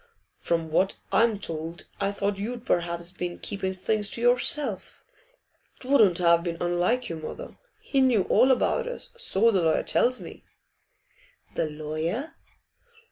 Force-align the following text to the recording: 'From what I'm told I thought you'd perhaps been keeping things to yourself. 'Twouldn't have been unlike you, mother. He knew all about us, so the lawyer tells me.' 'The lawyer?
'From 0.39 0.71
what 0.71 0.97
I'm 1.11 1.37
told 1.37 1.85
I 1.99 2.11
thought 2.11 2.39
you'd 2.39 2.65
perhaps 2.65 3.11
been 3.11 3.37
keeping 3.37 3.75
things 3.75 4.09
to 4.09 4.21
yourself. 4.21 5.03
'Twouldn't 5.79 6.17
have 6.17 6.41
been 6.43 6.57
unlike 6.59 7.07
you, 7.07 7.17
mother. 7.17 7.57
He 7.81 8.01
knew 8.01 8.23
all 8.23 8.49
about 8.49 8.87
us, 8.87 9.11
so 9.15 9.51
the 9.51 9.61
lawyer 9.61 9.83
tells 9.83 10.19
me.' 10.19 10.43
'The 11.53 11.69
lawyer? 11.69 12.35